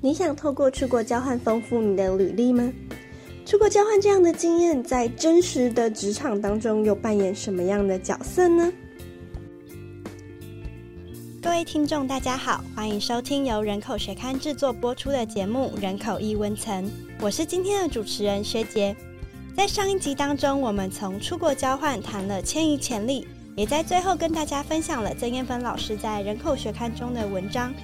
[0.00, 2.72] 你想透过出国交换丰富你的履历吗？
[3.44, 8.72] 出国交换这样的经验，在真实的职场当中又扮演什么样的角色呢？
[11.42, 16.86] 各位听众，大家好，欢迎收听由人口学刊制作播出的节目《人口一温层》，
[17.20, 18.94] 我是今天的主持人薛杰。
[19.56, 23.26] 在上一集当中，我们从出国交换谈了迁移潜力，
[23.56, 27.74] 也在最后跟大家分享了曾艳芬老师在人口学刊中的文章。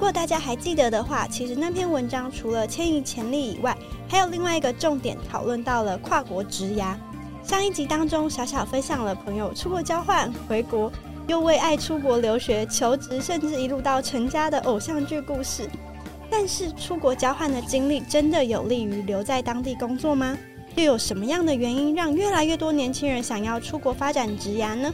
[0.00, 3.76] 如果大家还记得的话，其实那篇文章除了迁移潜力以外，
[4.08, 6.94] 还有另外一个重点讨论到了跨国职涯。
[7.44, 10.90] 上一集当中，小小分享了朋友出国交换回国，
[11.26, 15.68] 又为爱出国留学、求职，甚至一路到成家的偶像剧故事。
[16.30, 20.34] 但是，出国交换的经历真的有利于留在当地工作吗？
[20.76, 24.90] 又有什么样的原因让越来越多年轻人想要出国发展职涯呢？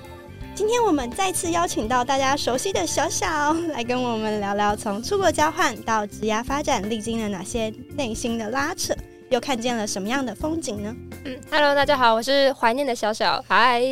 [0.57, 8.97] 今天我们再次邀请到大家熟悉的小小来跟我们聊聊，从出国交换到职涯发展，历经了哪些内心的拉扯，
[9.29, 10.97] 又看见了什么样的风景呢？
[11.27, 13.83] 嗯，Hello，大家好，我是怀念的小小，嗨。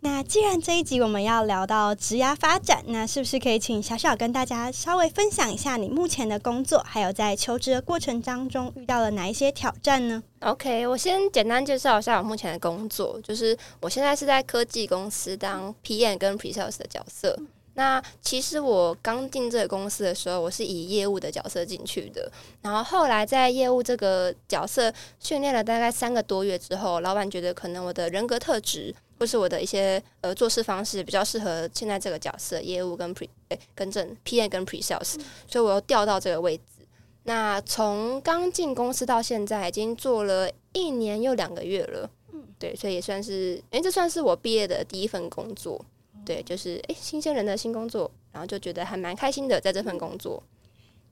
[0.00, 17.36] 那既然这一集我们要聊到职涯发展，那是不是可以请小小跟大家稍微分享一下你目前的工作，还有在求职的过程当中遇到了哪一些挑战呢？OK，我先简单介绍一下我目前的工作，就是我现在是在科技公司当 PM 跟 Pre-sales 的角色。
[17.74, 22.30] 那其实我刚进这个公司的时候，我是以业务的角色进去的，
[22.62, 28.94] 然后后来在业务这个角色训练了大概三个多月之后，老板觉得可能我的人格特质。
[29.18, 33.28] 或是我的一些呃做事方式比较适合现在这个角色，业务跟 pre
[33.74, 36.62] 跟正 PM 跟 pre sales，所以我又调到这个位置。
[37.24, 42.10] 那从刚进公司到现在，已经做了一年又两个月了。
[42.32, 45.84] 嗯，对，所以也算是，哎，这算是我毕业的第一份工作。
[46.24, 50.42] 对，就是哎，新鲜人的新工作，然后就觉得还蛮开心的，在这份工作。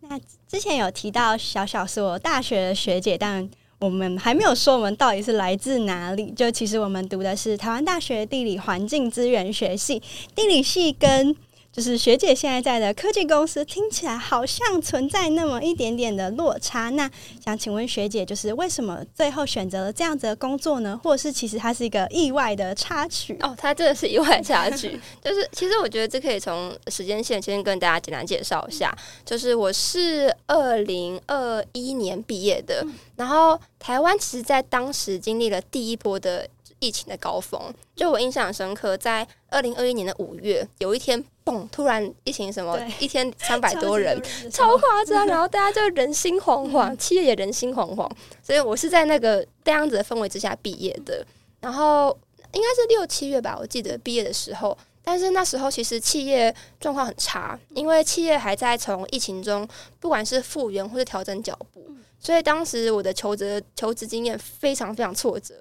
[0.00, 3.50] 那之前有提到小小是我大学的学姐，但。
[3.78, 6.30] 我们还没有说我们到底是来自哪里。
[6.32, 10.02] 就其实我们读的是台湾大学地理环境资源学系，
[10.34, 11.36] 地理系跟。
[11.76, 16.88] 就是学姐现在在的科技公司，听起来好像存在那么一点点的落差。
[16.88, 17.10] 那
[17.44, 20.98] 想请问学姐，就是为什么最后选择了这样子的工作呢？
[21.04, 23.36] 或者是其实它是一个意外的插曲？
[23.42, 24.98] 哦，它真的是意外插曲。
[25.22, 28.96] 就是其实我觉得这可以从时间线先跟大家简单介绍一下。
[29.26, 32.82] 就是我是二零二一年毕业的，
[33.16, 36.48] 然后台湾其实在当时经历了第一波的。
[36.78, 37.58] 疫情的高峰，
[37.94, 44.20] 就我印象深刻，在二零二一年的五月，有一天，嘣，突然疫情什么，一天三百多人，
[44.50, 48.10] 超夸张，然后大家就人心惶惶，企业也人心惶惶，
[48.42, 51.24] 所以我是在那个这样子的氛围之下毕业的。
[51.60, 52.08] 然后
[52.52, 59.66] 应该是六七月吧，我记得毕业的时候，但是那时候其实企业状况很差，因为企业还在从疫情中，
[60.00, 65.54] 不管是复原或者调整脚步，所以当时我的求职求职经验非常非常挫折。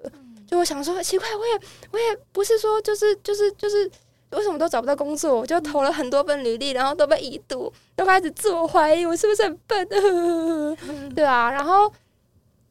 [0.48, 1.60] 就我想说，奇怪，我也
[1.90, 3.90] 我也不是说就是就是就是
[4.36, 9.88] 为什么都找不到工作，我就投了很多份履历，然后都被已读，都开始自我怀疑，我是不是很笨？
[11.14, 11.90] 对啊，然后。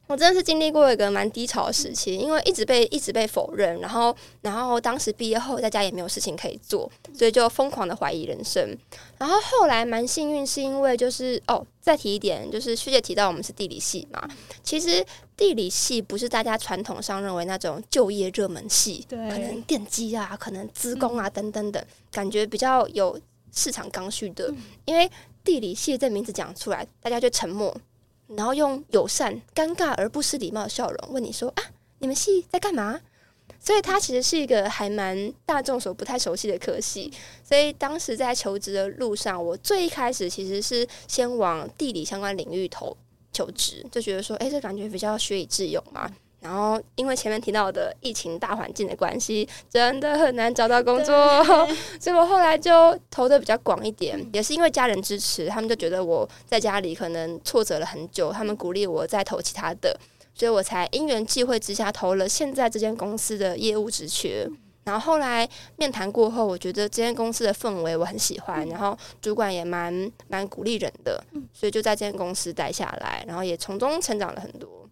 [0.06, 8.76] 我真的是经历过一个蛮低潮的时期，因为一直被一直被否认，然后然后当时毕业后在家也没有事情可以做，所以就疯狂的怀疑人生。
[9.18, 14.28] 然后后来蛮幸运，是因为就是哦，再提一点，就是学姐提到我们是地理系嘛，
[14.62, 15.04] 其实
[15.36, 23.18] 地理系不是大家传统上认为那种就业热门系，对，可能电机啊，可能资工啊等等等，感觉比较有
[23.52, 24.54] 市场刚需的。
[24.84, 25.10] 因为
[25.42, 27.76] 地理系这名字讲出来，大家就沉默。
[28.28, 31.62] 然后用友善、尴尬而不失礼貌的笑容问你说：“啊，
[31.98, 33.00] 你们系在干嘛？”
[33.60, 37.12] 所以它其实是一个还蛮大众所不太熟悉的科系。
[37.44, 42.96] 所以当时在求职的路上，我最一开始其实是先往地理相关领域投
[43.32, 46.10] 求职，就觉得说：“哎，这感觉比较学以致用嘛。”
[46.46, 51.12] 然后，因为前面提到的疫情大环境的关系，真的很难找到工作，
[51.98, 54.16] 所以我后来就投的比较广一点。
[54.32, 59.98] 也是因为家人支持，他们就觉得我在家里可能挫折了很久，他们鼓励我再投其他的，
[60.36, 64.48] 所以我才因缘际会之下投了现在这间公司的业务职缺。
[64.84, 71.20] 然后后来面谈过后，我觉得这间公司的氛围我很喜欢，然后主管也蛮蛮鼓励人的，
[71.52, 74.85] 所以就在这间公司待下来，然后也从中成长了很多。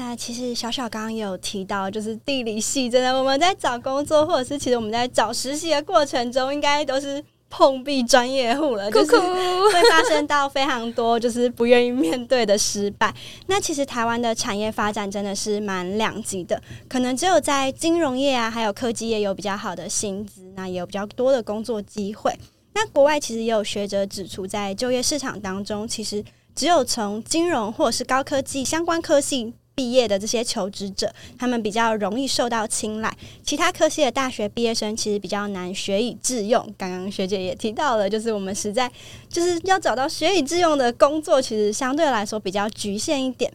[0.00, 13.14] 那其实小小刚刚也有提到，就是地理系真的，我们在找工作，或者是其实我们在找实习的过程中，应该都是碰壁专业户了，就是会发生到非常多就是不愿意面对的失败。
[13.46, 22.34] 那其实台湾的产业发展真的是蛮两极的，可能只有在金融业啊，还有科技业有比较好的薪资，那也有比较多的工作机会。
[22.72, 26.24] 那国外其实也有学者指出，在就业市场当中，其实
[26.54, 29.52] 只有从金融或者是高科技相关科系。
[29.80, 33.10] 毕业的这些求职者，他们比较容易受到青睐。
[33.42, 36.62] 其他科系的大学毕业生其实比较难学以致用。
[36.76, 38.92] 刚刚学姐也提到了，就是我们实在
[39.30, 43.50] 就是要找到学以致用的工作，其实相对来说比较局限一点。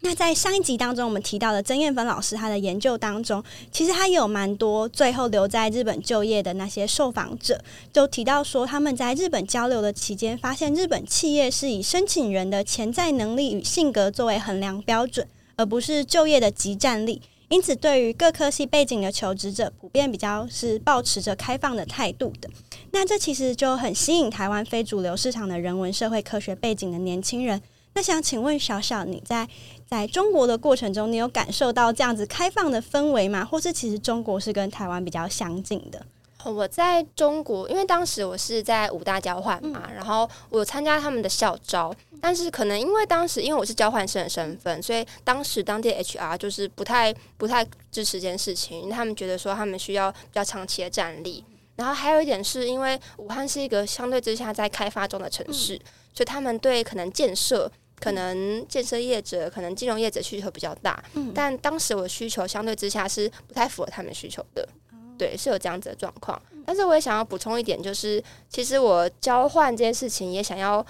[0.00, 3.40] 那在上一集当中，我们提到的曾艳芬老师，他的研究当中，
[3.70, 7.62] 其实他也有蛮多最后留在日本就业的那些受访者，
[7.92, 15.24] 都提到说，他们在日本交流的期间，发现日本企业是以申请人的潜在能力与性格作为衡量标准。
[15.56, 22.48] 而不是就业的集战力，因此对于各科系背景的求职者，普遍比较是保持着开放的态度的。
[22.90, 27.60] 那这其实就很吸引台湾非主流市场的人文社会科学背景的年轻人。
[27.96, 29.48] 那想请问小小，你在
[29.86, 33.44] 在中国的过程中，你有感受到这样子开放的氛围吗？
[33.44, 36.04] 或是其实中国是跟台湾比较相近的？
[36.52, 51.44] 我在中国，因为当时我是在武大交换嘛，然后我参加他们的校招，但是可能因为当时因为我是交换生的身份，所以当时当地 HR 就是不太不太支持这件事情，因为他们觉得说他们需要比较长期的战力。
[51.76, 55.76] 然后还有一点是因为武汉是一个相对之下在开发中的城市，
[56.12, 57.68] 所以他们对可能建设、
[57.98, 61.02] 可能建设业者、可能金融业者需求比较大。
[61.34, 64.68] 但当时我的需求相对之下是不太符合他们需求的。
[65.16, 70.84] 对，是有这样子的状况，但是我也想要补充一点，就是其实我交换这件事情也想要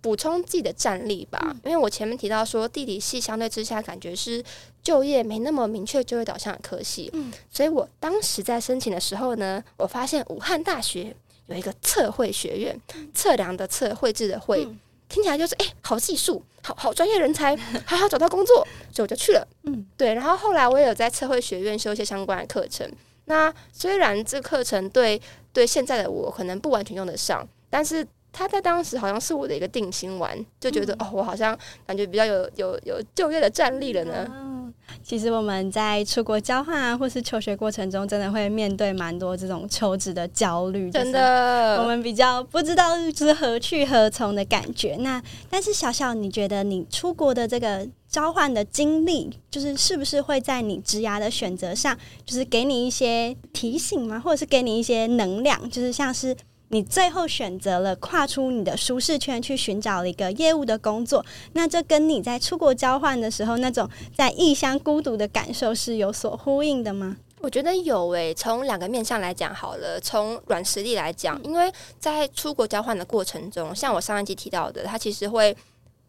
[0.00, 4.42] 补充自己的战力吧，因为我前面提到说地理系相对之下感觉是
[4.82, 11.14] 就业没那么明确就业导向的科系，嗯，所以我当时在申请的时候呢，我发现武汉大学
[11.46, 12.80] 有一个测绘学院，
[13.12, 14.66] 测量的测绘制的绘，
[15.08, 17.54] 听起来就是哎，好技术，好好专业人才，
[17.84, 22.90] 好好找到工作，所以我就去了，嗯，对，然后后来我也有在测绘学院修一些相关的课程。
[23.26, 25.20] 那虽然这课程对
[25.52, 31.56] 对现在的我可能不完全用得上，但是他在当时好像是我的一个定心丸，就觉得哦，我好像
[31.86, 34.72] 感觉比较有有有就业的战力了呢。
[35.04, 40.90] 其实我们在出国交换啊，或是求学过程中，真的会面对蛮多这种求职的焦虑。
[40.90, 44.96] 真的，我们比较不知道是何去何从的感觉。
[45.00, 54.20] 那但是小小，你觉得你出国的这个交换的经历，就是是不是会在你职涯的选择上，就是给你一些提醒吗？
[54.20, 55.68] 或者是给你一些能量？
[55.70, 56.36] 就是像是。
[56.72, 61.24] 你最后选择了跨出你的舒适圈，去寻找了一个业务的工作，
[61.54, 67.16] 那这跟你在出国交换的时候那种在异乡孤独的感受是有所呼应的吗？
[67.40, 75.56] 我觉得有诶，从两个面向来讲好了，从软实力来讲，因为在出国交换的过程中，像我上一集提到的，它其实会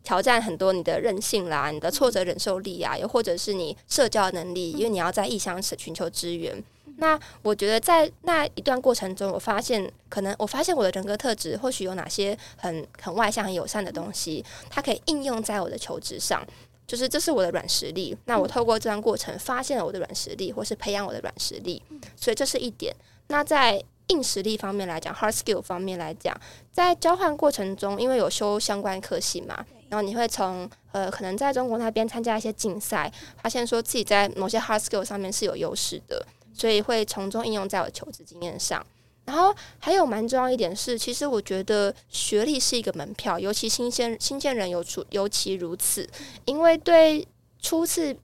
[0.04, 6.64] 挑战很多你的韧性啦、你的挫折忍受力啊，又或者是你社交能力，因为你要在异乡寻求资源。
[7.02, 16.46] 那我觉得在那一段过程中，我发现可能我发现我的人格特质或许有哪些很很外向、很友善的东西，它可以应用在我的求职上，
[16.86, 18.16] 就是这是我的软实力。
[18.26, 21.82] 那我透过这段过程发现了我的软实力，或是培养我的软实力，
[22.16, 22.96] 所以这是一点。
[23.30, 26.40] 那在硬实力方面来讲，hard skill 方面来讲，
[26.72, 33.12] 在交换过程中，因为有修相关科系嘛，然后你会从呃可能在中国那边参加一些竞赛，
[33.42, 36.24] 发现说自己在某些 hard skill 上面是有优势的。
[36.62, 38.86] 所以会从中应用在我求职经验上，
[39.26, 46.08] 然后还有蛮重要一点是，其实我觉得学历是一个门票，尤其新鲜新鲜人尤出尤其如此，
[46.46, 47.28] 因为对
[47.60, 48.16] 初次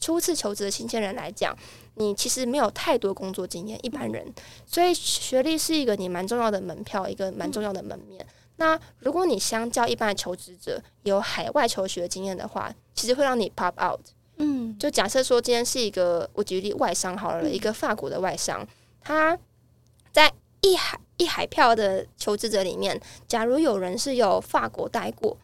[0.00, 1.54] 初次求职的新鲜人来讲，
[1.96, 4.32] 你其实没有太多工作经验，一般人，
[4.66, 8.26] 所以学历是一个你蛮重要的门票，一个蛮重要的门面。
[8.56, 14.00] 那如果你相较一般的求职者有海外求学经验的话，其实会让你 pop out。
[14.38, 18.66] 嗯，就假设说今天是一个我举例外商好了，一个法国的外商，
[19.00, 19.38] 他
[20.10, 25.36] 在一海一海票的求职者里面，假如有人是有法国待过，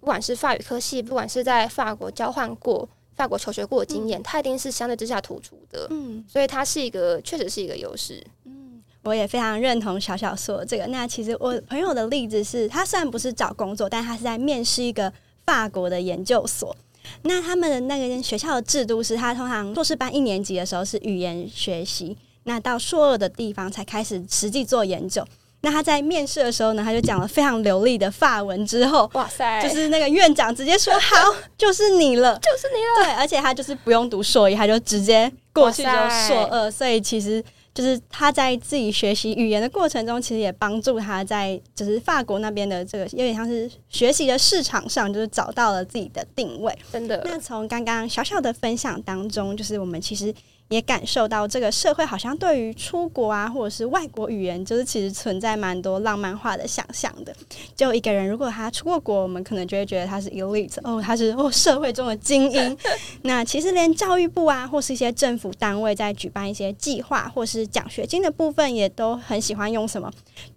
[0.00, 5.86] 不管是法语科系，不管是在法国交换过、法国求学过的经验，他一定是相对之下突出的。
[5.90, 8.24] 嗯，所以它是一个确实是一个优势。
[8.44, 10.86] 嗯，我也非常认同小小说的这个。
[10.86, 15.12] 那其实我朋友的例子是，他虽然不是找工作，但他是在面试一个
[15.44, 16.74] 法国的研究所。
[17.22, 25.24] 那他们的那个学校的制度是，他通常硕士班一年级的时候是语言学习，那到硕二的地方才开始实际做研究。
[25.62, 33.04] 那他在面试的时候呢，他就讲了非常流利的法文，之后哇塞，就是那个院长直接说好， 就是你了，就是你了。
[33.06, 35.88] 对，而且他就是不用读硕一，他就直接过去就
[36.28, 37.42] 硕二，所以其实。
[37.74, 46.72] 就是他在自己学习语言的过程中，其实也帮助他在就是法国那边的这个有点像是学习的市场上，就是找到了自己的定位。
[46.92, 47.20] 真的。
[47.24, 50.32] 那从刚刚小小的分享当中，就是我们其实
[50.68, 57.34] 也感受到这个社会好像对于出国啊，或者是外国语言，就是其实存在蛮多浪漫化的想象的。
[57.76, 62.76] 就一个人，如果他出过国，我们可能就会觉得他是 elite 哦，他是 哦社会中的精英。
[63.22, 70.10] 那其实连教育部啊，或是一些政府单位在举办一些计划或是奖学金的部分，也都很喜欢用什么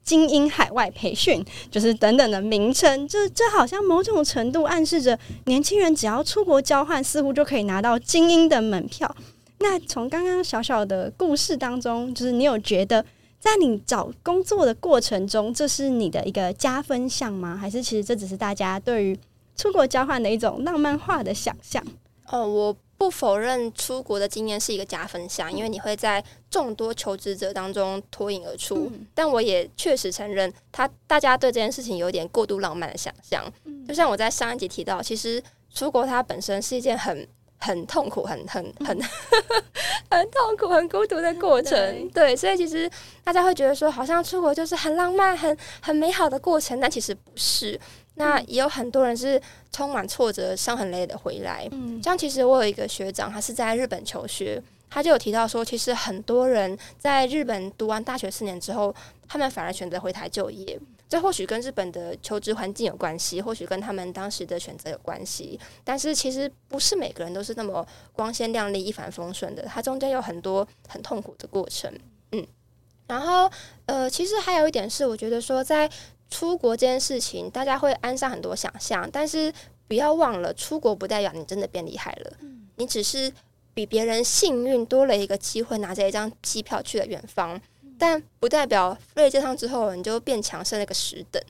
[0.04, 3.08] 精英海外培训，就是等等的名称。
[3.08, 9.14] 这这好像某种程度暗示着年轻人只要出国交换，似乎就可以拿到精英的门票。
[9.60, 13.04] 那从刚刚小小的故事当中，就是你有觉得
[13.40, 17.58] 在你找工作的过程中，这是你的一个加分项吗？
[17.58, 19.20] 还是其实这只是大家对于
[19.56, 21.84] 出国交换的一种浪漫化的想象？
[22.28, 28.92] 哦，我不否认出国的经验是一个加分项，因为你会在众多求职者当中脱颖而出。
[29.16, 33.44] 但我也确实承认，他大家对这件事情有点过度浪漫的想象。
[33.88, 35.42] 就像我在上一集提到，其实
[35.74, 37.28] 出国它本身是一件很。
[37.68, 38.98] 很痛苦，很很很
[40.10, 42.10] 很痛苦，很孤独的过程。
[42.12, 42.90] 对，所以其实
[43.24, 47.80] 大家会觉得说，好像出国就是很浪漫、很很美好的过程，但其实不是。
[48.16, 49.40] 那也有很多人是
[49.72, 51.68] 充满挫折、伤痕累累的回来。
[51.72, 54.60] 嗯，像其实我有一个学长，他是在日本求学，
[54.90, 58.96] 他就有提到说，其实很多人在日本读完大学四年之后，
[59.28, 60.80] 他们反而选择回台就业。
[61.10, 65.60] 这或许跟日本的求职环境有关系，或许跟他们当时的选择有关系。
[65.84, 71.90] 但是其实不是每个人都是那么光鲜亮丽、一帆风顺的，它中间有很多很痛苦的过程。
[72.34, 72.46] 嗯，
[73.08, 73.50] 然后
[73.86, 75.90] 呃，其实还有一点是，我觉得说在
[76.30, 79.54] 出国这件事情，大家会安上很多想象，但是
[79.88, 82.38] 不要忘了，出国不代表你真的变厉害了，
[82.76, 83.32] 你只是
[83.74, 87.62] 比别人幸运多了一个机会，拿着一张机票去了远方。
[88.00, 91.42] 但不代表飞了这趟之后你就变强，剩那个十等。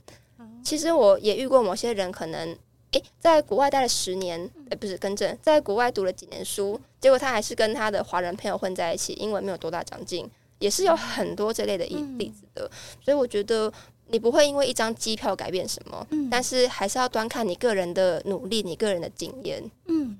[0.63, 2.57] 其实我也遇过某些人，可能
[2.91, 4.39] 诶，在国外待了十年，
[4.69, 12.69] 诶，不是更正，在国外读了几年书，结果他还是跟他的华人朋友混在一起，英文没有多大长进，也是有很多这类的例子的。
[13.01, 13.71] 所以我觉得
[14.07, 19.63] 你不会因为一张机票改变什么，但是还是要端看你个人的努力，你个人的经验。
[19.85, 20.17] 嗯，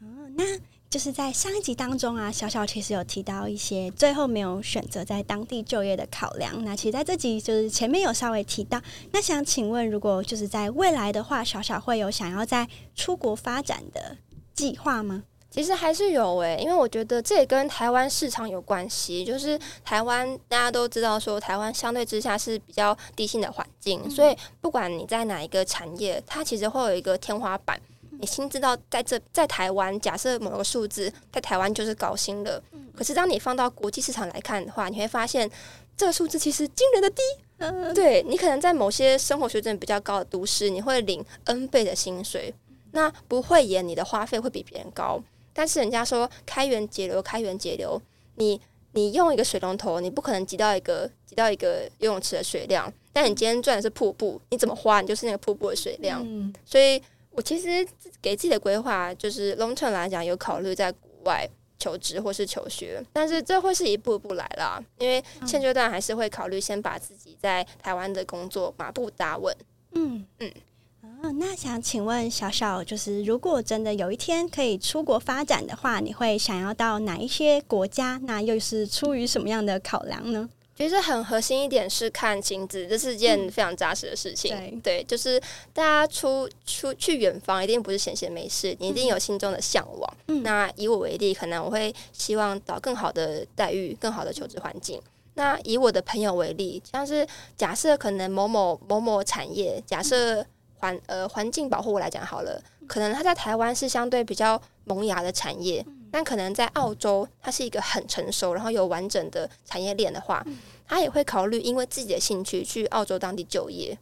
[0.00, 0.44] 哦，那。
[0.90, 6.64] 就是在上一集当中啊，小小其实有提到一些最后没有选择在当地就业的考量。
[6.64, 8.80] 那其实在这集就是前面有稍微提到。
[9.12, 14.16] 那想请问，如果就是在未来的话，小小会有想要在出国发展的
[14.54, 15.24] 计划吗？
[15.50, 19.22] 其实还是有诶，因为我觉得这也跟台湾市场有关系。
[19.24, 27.78] 就是台湾大家都知道，说台湾相对之下是比较低薪的环境，所以不管你在哪一个产业，它其实会有一个天花板。
[28.20, 32.60] 你心知道，在这在台湾，假设某个数字在台湾就是高薪了。
[32.96, 35.48] 可是当你放到国际市场来看的话，你会发现
[35.96, 37.22] 这个数字其实惊人的低。
[37.58, 42.52] 嗯，对你可能在某些生活水准比较高的都市，你会领 N 倍的薪水。
[42.90, 45.22] 那不会演你的花费会比别人高。
[45.52, 48.00] 但是人家说开源节流，开源节流，
[48.34, 48.60] 你
[48.92, 52.92] 你用一个水龙头，你不可能挤到一个挤到一个游泳池的水量。
[53.12, 56.26] 但你今天赚的是瀑布，你怎么花，你就是那个瀑布的水量。
[56.64, 57.00] 所以。
[57.38, 57.86] 我其实
[58.20, 64.82] 给自己的规划就是 long term 来讲，有考虑在国外求职或是求学，但是这会是一步一步来啦。
[64.98, 69.56] 因为现阶段还是会考虑先把自己在台湾的工作马步打稳。
[69.92, 70.52] 嗯嗯
[71.00, 78.20] 啊，那想请问小小，就是如果真的有一天可以出国发展的话，你会想要到哪一些国家？
[78.24, 80.48] 那又是出于什么样的考量呢？
[80.78, 84.80] 其实很核心一点是看亲子，这是件非常扎实的事情。
[84.80, 85.40] 对，就是
[85.72, 90.16] 大家出出去远方，一定不是闲闲没事，你一定有心中的向往。
[90.44, 95.02] 那以我为例，可能我会希望找更好的待遇、更好的求职环境。
[95.34, 105.84] 那以我的朋友为例，像是假设可能某某某某产业，假设环呃环境保护来讲好了，可能他在台湾是相对比较萌芽的产业。
[106.10, 110.44] 但可能在澳洲，它是一个很成熟，然后有完整的产业链的话，
[110.86, 113.98] 他也会考虑因为自己的兴趣去澳洲当地就业。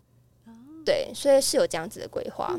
[0.85, 2.59] 对，所以是有这样子的规划。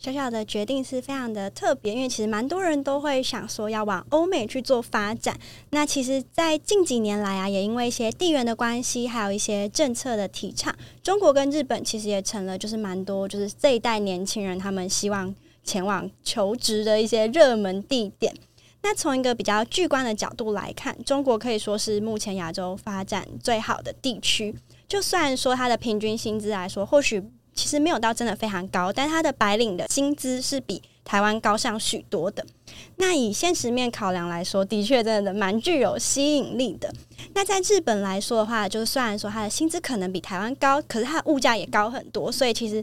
[0.00, 5.36] 小小的决定是非常的特别，因为其实蛮多人都会想说要往欧美去做发展。
[5.70, 18.32] 那其实，在近几年来啊，也因为一些地缘的关系，还有一些政策的提倡，中国跟日本其实也成了就是蛮多就是这一代年轻人他们希望前往求职的一些热门地点。
[18.82, 24.54] 那从一个比较巨观的角度来看，中国可以说是目前亚洲发展最好的地区。
[24.86, 27.22] 就算说它的平均薪资来说，或许
[27.54, 32.46] 其实没有到真的非常高，但它的白领的薪资是比台湾高上许多的。
[32.96, 36.90] 那以现实面考量来说，的确真的蛮具有吸引力的。
[37.34, 42.82] 那在日本来说的话，就是虽然说它的薪资可能比台湾高，可是它的物价也高很多，所以其实。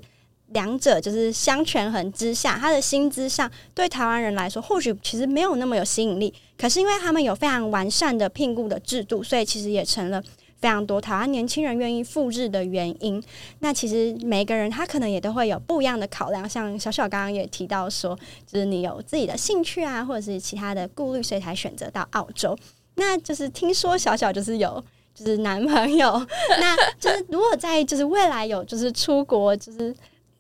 [0.50, 6.34] 两者就是相权衡之下，他的薪资上对台湾人来说，或许其实没有那么有吸引力。
[6.58, 10.24] 可是因为他们有非常完善的聘雇的制度，所以其实也成了
[10.62, 13.22] 非常多台湾年轻人愿意赴日的原因。
[13.60, 22.58] 那其实每个人他可能也都会有不一样的考量，像小小刚刚也提到说，就是你有自己的兴趣啊，或者是其他的顾虑，所以才选择到澳洲。
[22.96, 24.82] 那就是听说小小就是有
[25.14, 26.26] 就是男朋友，
[26.62, 29.94] 那就是如果在就是未来有就是出国就是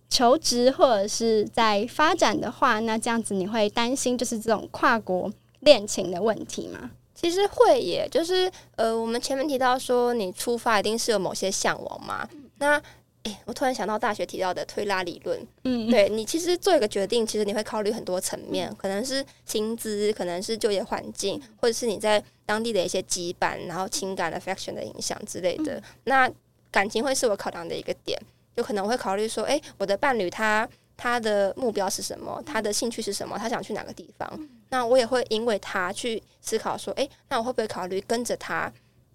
[0.09, 5.31] 求职或者是在发展的话，那这样子你会担心就是这种跨国
[5.61, 6.91] 恋情的问题吗？
[7.13, 12.81] 其实会耶，就是呃，我们前面提到说你出发一定是有某些向往嘛，那。
[13.27, 15.47] 哎，我突然想到大学提到的推拉理论。
[15.63, 25.81] 嗯，对你其实做一个决定，其实你会考虑很多层面，可能是薪资，可能是就业环境，或者是你在当地的一些羁绊，然后情感的 affection 的影响之类的。
[26.03, 26.29] 那
[26.69, 28.15] 感情会是我考量的一个点，
[28.55, 32.41] 就可能会考虑说，哎，我的伴侣他他的目标是什么？
[32.45, 33.37] 他的兴趣是什么？
[33.37, 34.47] 他想去哪个地方？
[34.69, 38.71] 那我也会因为他去思考说，哎，那我会不会考虑跟着他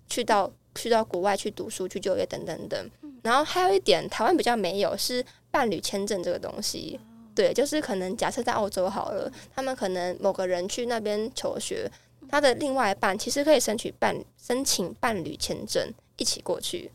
[0.09, 2.91] 去到去到国外去读书、去就业等等等。
[3.23, 6.99] 然后还有一点，台湾比较没有是伴侣签证这个东西。
[7.35, 11.91] 对，就是可能假设在澳洲好了，他们可能某个人去那边求学，
[12.29, 16.91] 他的另外一半其实可以申请伴申请伴侣签证一起过去。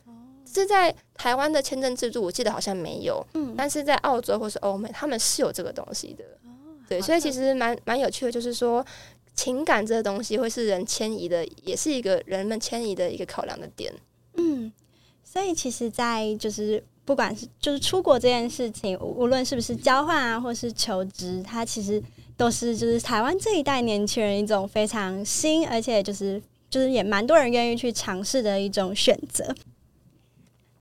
[0.56, 3.26] 是在台湾的签证制度，我记得好像没有。
[3.34, 6.24] 嗯，但是在澳洲或是欧美，他们是有这个东西的。
[6.88, 8.86] 对，所以其实蛮蛮有趣的，就是说
[9.36, 13.94] 情感这个东西会是人迁移的，也是一个人们迁移的一个考量的点。
[14.38, 14.72] 嗯。
[15.24, 22.02] 所以，其实，在就是不管是就是出国这件事情，无论是不是交换啊，或是求职，它其实
[22.38, 29.54] 都是就是台湾这一代年轻人一种非常新，而且就是就是也蛮多人愿意去尝试的一种选择。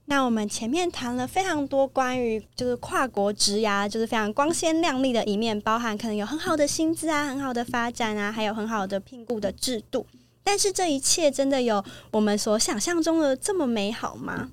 [0.06, 10.06] 那我们前面谈了非常多关于就是跨国职涯，就是非常光鲜亮丽的一面，包含可能有很好的薪资啊，很好的发展啊，还有很好的聘雇的制度。
[10.42, 14.50] 但是这一切真的有我们所想象中的这么美好吗？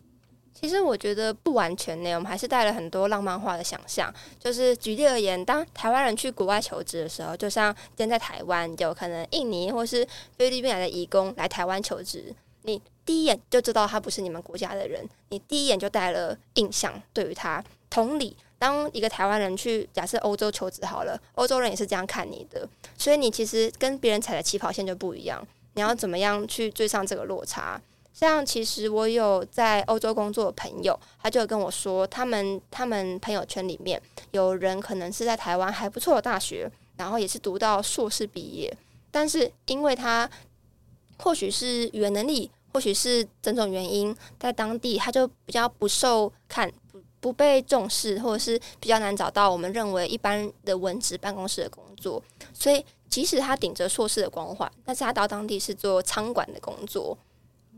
[0.53, 4.13] 其实我觉得不完全呢，我们还是带了很多浪漫化的想象。
[4.39, 17.63] 就是举例而言，当台湾人去国外求职的时候，就像今天在台湾，有可能印尼或是菲律宾来的移工来台湾求职，你第一眼就知道他不是你们国家的人，你第一眼就带了印象对于他。
[17.89, 22.65] 同理，当一个台湾人去假设欧洲求职好了，欧洲人也是这样看你的，
[22.97, 25.45] 所以你其实跟别人踩的起跑线就不一样。
[25.73, 27.81] 你要怎么样去追上这个落差？
[28.13, 38.77] 像其实我有在欧洲工作的朋友，他就跟我说，他们他们朋友圈里面有人可能是在台湾还不错的大学，然后也是读到硕士毕业，
[39.09, 40.29] 但是因为他
[41.17, 46.71] 或许是语言能力，或许是种种原因，在当地他就比较不受看，
[47.19, 52.21] 不被重视，或者是比较难找到我们认为一般的文职办公室的工作，
[52.53, 52.83] 所以。
[53.11, 57.17] 即使他顶着硕士的光环，但是他到当地是做仓管的工作，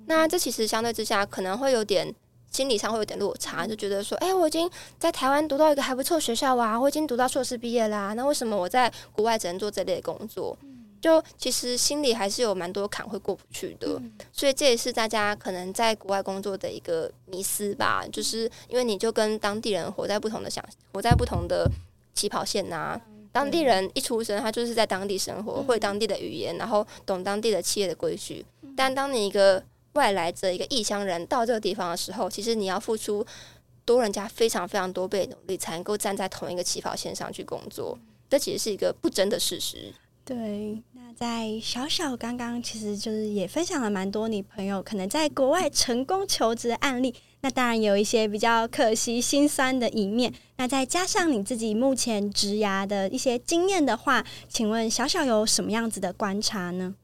[0.05, 2.13] 那这其实相对之下可能会有点
[2.51, 10.55] 心理上会有点落差，就觉得说，哎，我已经在台湾读到一个还不错学校啊，我已经读到硕士毕业啦，那为什么我在国外只能做这类工作？
[11.03, 20.63] 就其实心里还是有蛮多坎会过不去的，所以这也是大家可能在国外工作的一个迷思吧，就是因为你就跟当地人活在不同的想，
[20.93, 21.69] 活在不同的
[22.15, 22.97] 起跑线呐。
[23.33, 28.45] 当地人一出生，他就是在当地生活，会当地的语言，然后懂当地的企业的规矩。
[28.77, 29.61] 但当你一个
[29.95, 33.25] 外来者、一个异乡人到这个地方的时候，其实你要付出
[33.83, 37.99] 多人家非常非常多倍努力，才能够站在同一个起跑线上去工作。
[38.29, 39.93] 这其实是一个不争的事实。
[40.25, 47.13] 对，那在小小刚刚其实就是也分享了蛮多你朋友可能在国外成功求职的案例。
[47.41, 50.33] 那当然有一些比较可惜、心酸的一面。
[50.57, 56.95] 那再加上你自己目前职涯的一些经验的话，请问小小有什么样子的观察呢？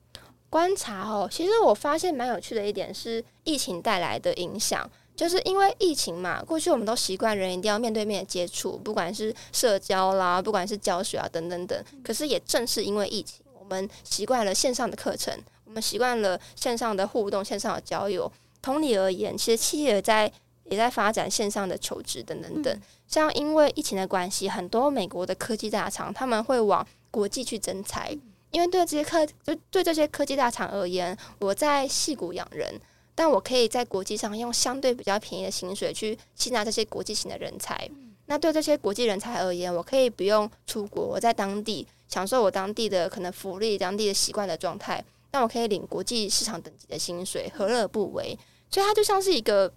[0.50, 11.84] 观察哦，其实我发现蛮有趣的一点是疫情带来的影响，就是因为疫情嘛，过去我们都习惯人一定要面对面接触，不管是社交啦，不管是教学啊等等等。
[12.02, 15.34] 可是也正是因为疫情，们习惯了线上的课程，
[15.66, 18.30] 我们习惯了线上的互动、线上的交友。
[18.62, 20.30] 同理而言，其实企业在
[20.66, 22.82] 也在发展线上的求职等等等。
[23.08, 28.16] 像因为疫情的关系，很多美国的科技大厂他们会往国际去增才，
[28.52, 32.80] 因为对这些科就对这些科技大厂而言，我在戏谷养人，
[33.16, 37.90] 但我可以在国际上用相对比较便宜的薪水去吸纳这些国际型的人才。
[38.26, 45.02] 那对这些国际人才而言，我可以不用出国，我在当地享受我当地的可能福利、当地的习惯的状态。
[45.32, 48.38] 那我可以领国际市场等级的薪水，何乐而不为？
[48.70, 49.72] 所以它就像是一个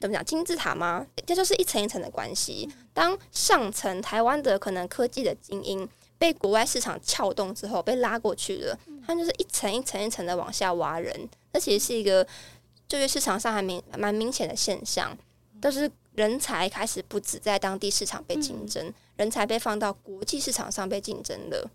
[0.00, 1.06] 怎么讲金字塔吗？
[1.26, 2.68] 这就是一层一层的关系。
[2.94, 5.86] 当上层台湾的可能科技的精英
[6.18, 11.28] 被国外市场撬动之后，被拉过去了，他们就是一层一层一层的往下挖人。
[11.52, 12.26] 那其实是一个
[12.88, 15.16] 就业市场上还明蛮明显的现象，
[15.60, 21.70] 但是人才开始不止在当地市场被竞争，人才被放到国际市场上被竞争了。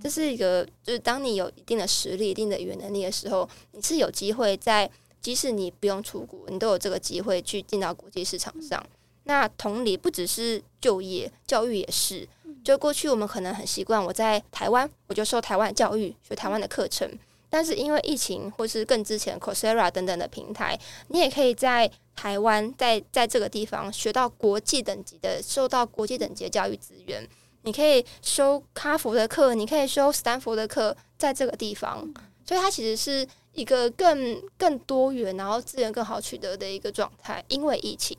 [0.00, 4.88] 这是一个，就是当你有一定的实力、一定的语言能力的时候，你是有机会在，
[5.20, 8.80] 即使你不用出国，你都有这个机会去进到国际市场上。
[9.24, 12.28] 那同理，不只是就业、教育也是。
[12.64, 17.10] 就过去我们可能很习惯，我在台湾我就受台湾教育，学台湾的课程。
[17.50, 27.26] 但是因为疫情，或是更之前 Coursera 等等的平台，你也可以在台湾，在在这个地方学到国际等级的，受到国际等级的教育资源。
[27.62, 32.06] 你可以修哈佛的课，你可以修斯坦福的课，在这个地方，
[32.46, 37.42] 所以它其实是一个更更多元，然后资源更好取得的一个状态。
[37.48, 38.16] 因为疫情，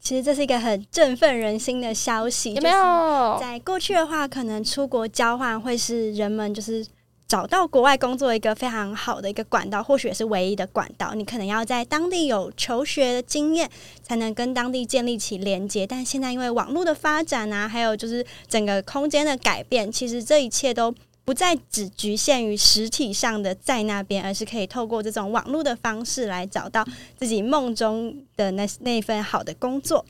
[0.00, 2.54] 其实这是一个很振奋人心的消息。
[2.54, 3.38] 有没有？
[3.40, 6.84] 在过去的话，可能出国交换会是人们就是。
[7.34, 11.14] 找到国外工作一个非常好的一个管道，或许也是唯一的管道。
[11.14, 13.68] 你可能要在当地有求学的经验，
[14.04, 15.84] 才能跟当地建立起连接。
[15.84, 20.94] 但现在因为网络的发展啊，还有就是整个空间的改变，其实这一切都
[21.24, 26.86] 不再只局限于实体上的在那边，而是可以透过这种网络的方式来找到
[27.18, 30.06] 自己梦中的那那份好的工作。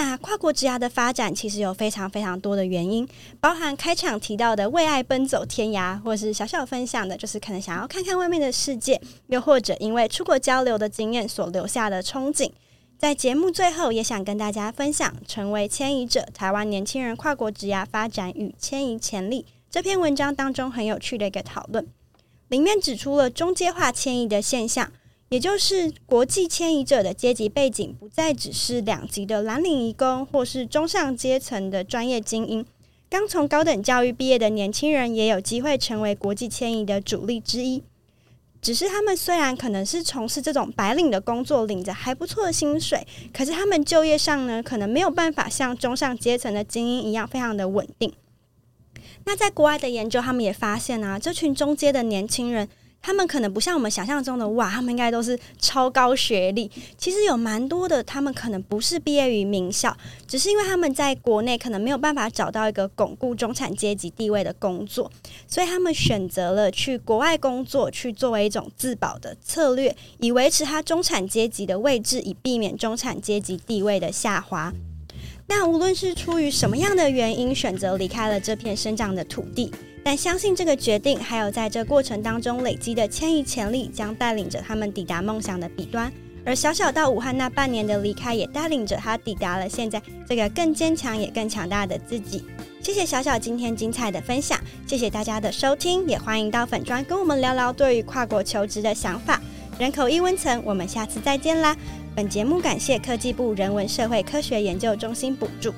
[0.00, 3.04] 那跨国职涯的发展其实有非常非常多的原因，
[3.40, 12.48] 包含开场提到的为爱奔走天涯，或是小小分享的，就是可能想要看看外面的世界，又或者因为出国交流的经验所留下的憧憬。
[12.96, 21.84] 在节目最后，也想跟大家分享《成为迁移者：台湾年轻人跨国职涯发展与迁移潜力》这篇文章当中很有趣的一个讨论，
[22.46, 24.92] 里面指出了中介化迁移的现象。
[25.30, 32.64] 也就是国际迁移者的阶级背景不再只是两级的蓝领移工，或是中上阶层的专业精英。
[33.10, 37.82] 刚从高等教育毕业的年轻人也有机会成为国际迁移的主力之一。
[38.62, 48.12] 只是他们虽然可能是从事这种白领的工作，领着还不错的薪水，可是他们就业上呢，可能没有办法像中上阶层的精英一样非常的稳定。
[49.24, 52.66] 那在国外的研究，他们也发现啊，这群中阶的年轻人。
[53.00, 56.70] 他们可能不像我们想象中的哇，他们应该都是超高学历。
[56.98, 65.10] 其实有蛮多的，他们可能不是毕业于名校，只是因为他们在国内可能没有办法找到一个巩固中产阶级地位的工作，
[65.46, 74.72] 所以他们选择了去国外工作，去作为一种自保的策略，以维持他中产阶级的位置，以避免中产阶级地位的下滑。
[75.46, 79.72] 那无论是出于什么样的原因，选择离开了这片生长的土地。
[80.04, 86.10] 但相信这个决定，还有在这过程当中累积的迁移潜力，将带领着他们抵达梦想的彼端。
[86.44, 92.42] 而小小到武汉那半年的离开，也带领着他抵达了现在这个更坚强也更强大的自己。
[92.82, 99.38] 谢谢小小今天精彩的分享，谢谢大家的收听，也欢迎到粉砖跟我们聊聊对于跨国求职的想法。
[99.78, 101.76] 人口一温层，我们下次再见啦！
[102.16, 105.74] 本节目感谢科技部人文社会科学研究中心补助。